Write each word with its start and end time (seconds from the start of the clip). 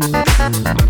Thank 0.00 0.87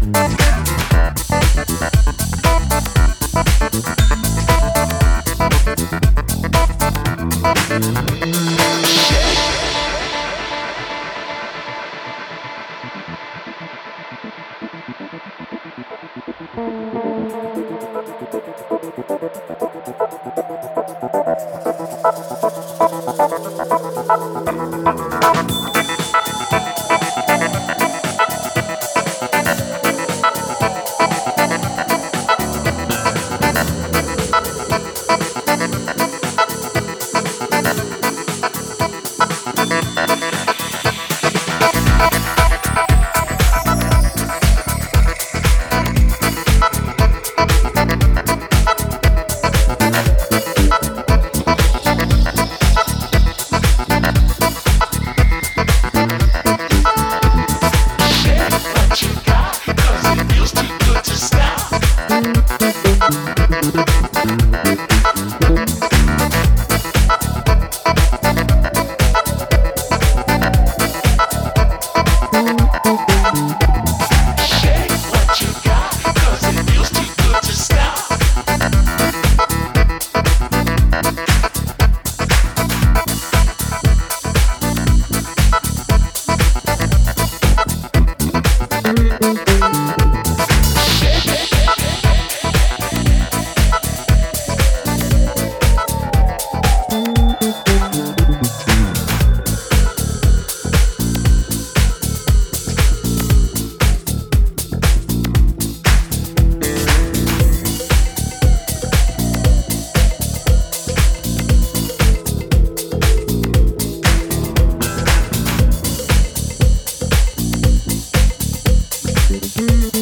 Mm-hmm. 119.30 119.97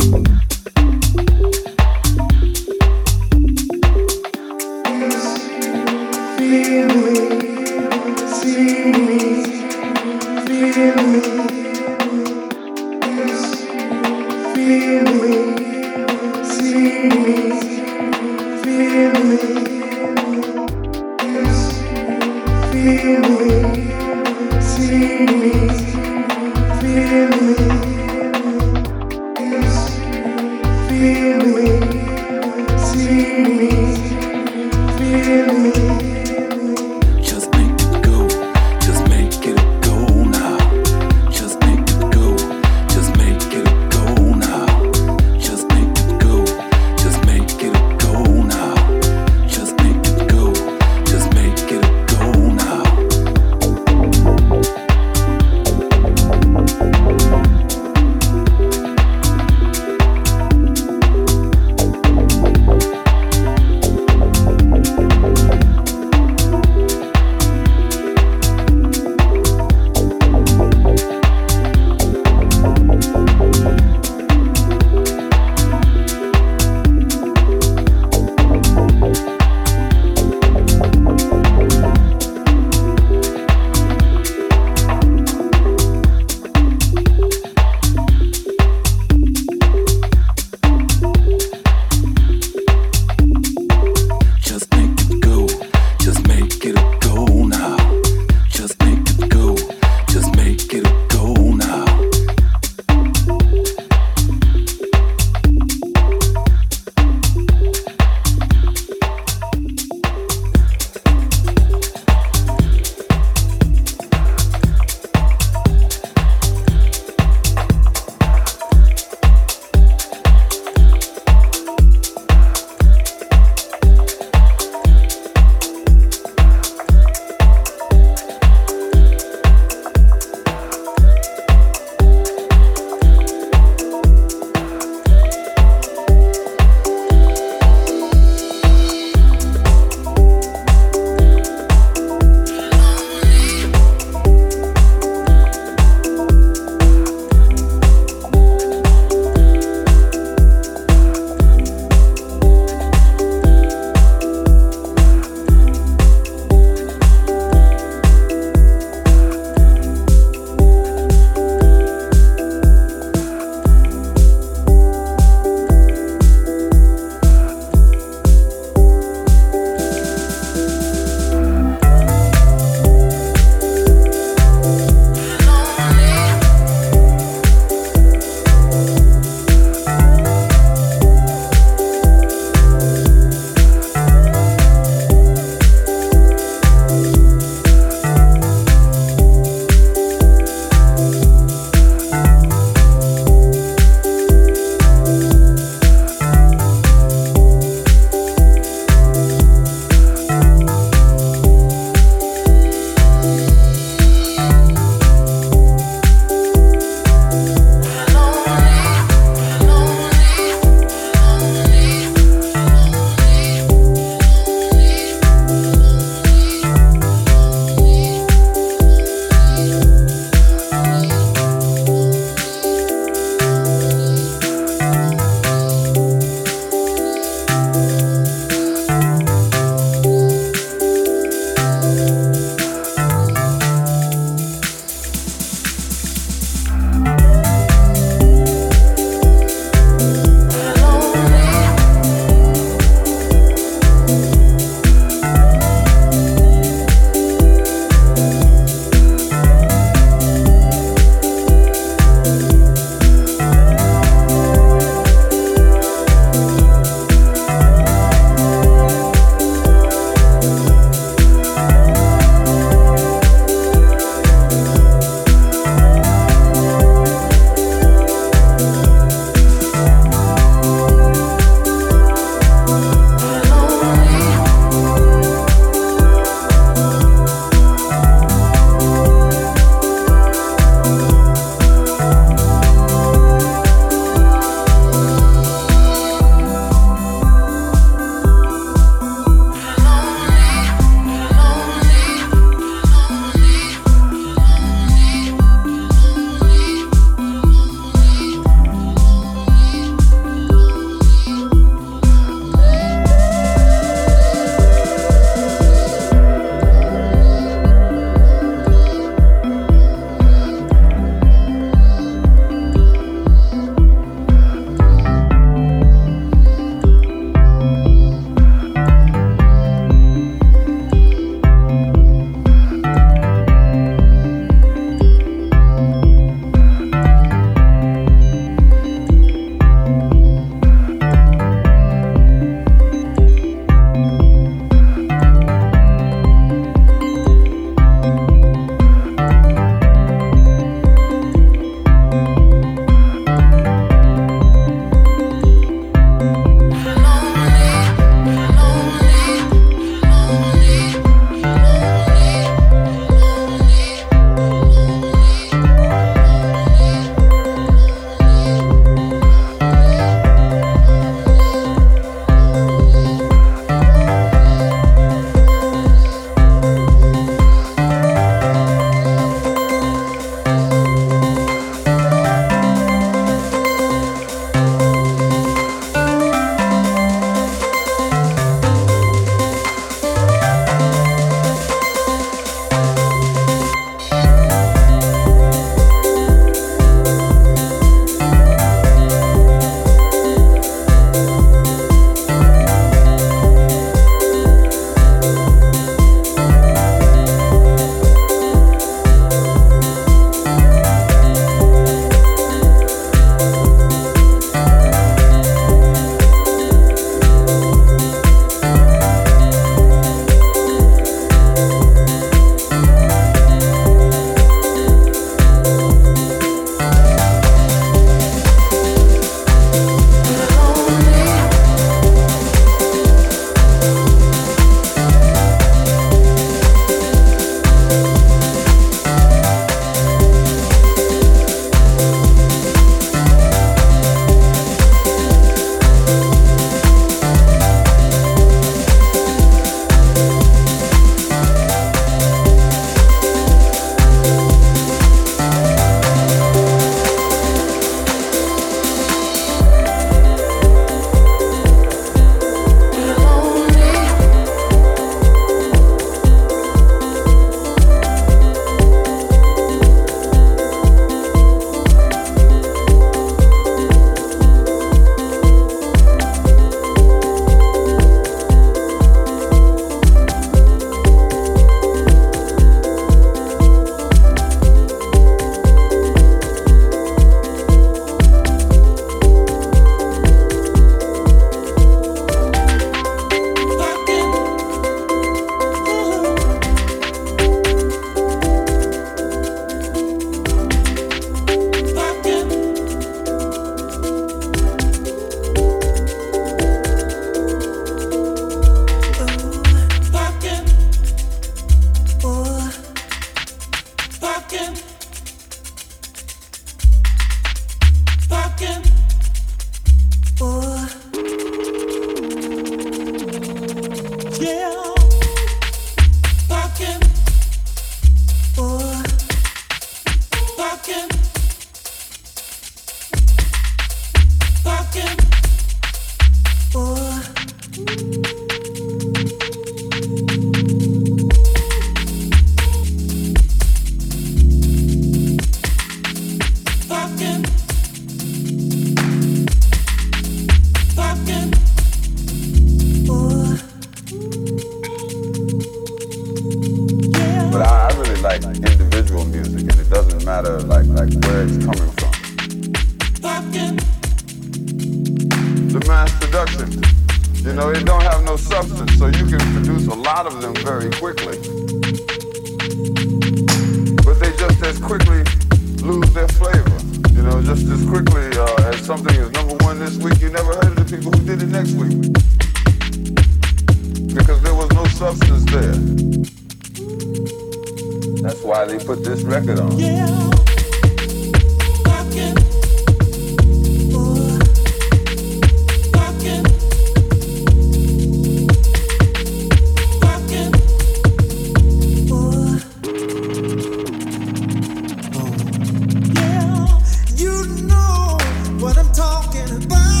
goodbye. 599.51 600.00